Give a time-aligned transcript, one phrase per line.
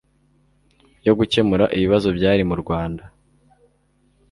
[1.05, 3.03] yo gukemura ibibazo byari mu Rwanda